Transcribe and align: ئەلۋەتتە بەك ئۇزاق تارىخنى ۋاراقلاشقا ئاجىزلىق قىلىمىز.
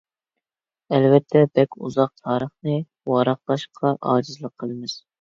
ئەلۋەتتە 0.97 1.43
بەك 1.59 1.79
ئۇزاق 1.83 2.13
تارىخنى 2.23 2.81
ۋاراقلاشقا 3.15 3.97
ئاجىزلىق 4.01 4.61
قىلىمىز. 4.63 5.03